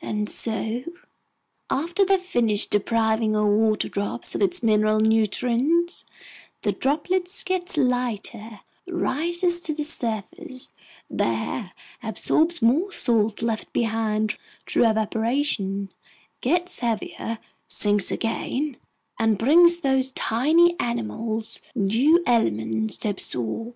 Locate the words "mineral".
4.62-5.00